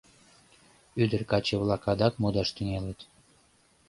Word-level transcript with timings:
Ӱдыр-каче-влак 1.01 1.83
адак 1.91 2.13
модаш 2.21 2.49
тӱҥалыт. 2.55 2.99